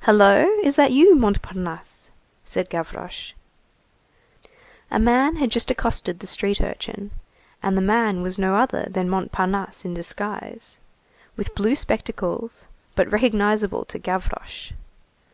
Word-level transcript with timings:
"Hullo, 0.00 0.46
is 0.62 0.76
that 0.76 0.92
you, 0.92 1.14
Montparnasse?" 1.16 2.10
said 2.44 2.68
Gavroche. 2.68 3.32
A 4.90 4.98
man 4.98 5.36
had 5.36 5.50
just 5.50 5.70
accosted 5.70 6.18
the 6.18 6.26
street 6.26 6.60
urchin, 6.60 7.12
and 7.62 7.78
the 7.78 7.80
man 7.80 8.20
was 8.20 8.36
no 8.36 8.56
other 8.56 8.86
than 8.90 9.08
Montparnasse 9.08 9.86
in 9.86 9.94
disguise, 9.94 10.76
with 11.34 11.54
blue 11.54 11.74
spectacles, 11.74 12.66
but 12.94 13.10
recognizable 13.10 13.86
to 13.86 13.98
Gavroche. 13.98 14.72